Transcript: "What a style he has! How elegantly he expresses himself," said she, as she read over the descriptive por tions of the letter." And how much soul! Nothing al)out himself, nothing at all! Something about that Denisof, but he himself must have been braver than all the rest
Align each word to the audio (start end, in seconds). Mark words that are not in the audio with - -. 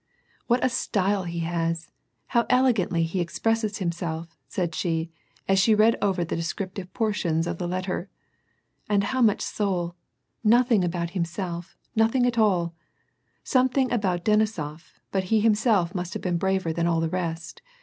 "What 0.47 0.65
a 0.65 0.69
style 0.69 1.25
he 1.25 1.41
has! 1.41 1.91
How 2.29 2.47
elegantly 2.49 3.03
he 3.03 3.19
expresses 3.19 3.77
himself," 3.77 4.35
said 4.47 4.73
she, 4.73 5.11
as 5.47 5.59
she 5.59 5.75
read 5.75 5.95
over 6.01 6.25
the 6.25 6.35
descriptive 6.35 6.91
por 6.91 7.13
tions 7.13 7.45
of 7.45 7.59
the 7.59 7.67
letter." 7.67 8.09
And 8.89 9.03
how 9.03 9.21
much 9.21 9.41
soul! 9.43 9.93
Nothing 10.43 10.81
al)out 10.81 11.11
himself, 11.11 11.77
nothing 11.95 12.25
at 12.25 12.39
all! 12.39 12.73
Something 13.43 13.91
about 13.91 14.25
that 14.25 14.31
Denisof, 14.39 14.93
but 15.11 15.25
he 15.25 15.39
himself 15.39 15.93
must 15.93 16.13
have 16.15 16.23
been 16.23 16.39
braver 16.39 16.73
than 16.73 16.87
all 16.87 16.99
the 16.99 17.07
rest 17.07 17.61